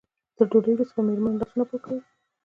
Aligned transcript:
تر 0.35 0.45
ډوډۍ 0.51 0.71
وروسته 0.73 0.93
به 0.95 1.01
مېرمنو 1.07 1.39
لاسونه 1.41 1.65
پاکول. 1.69 1.99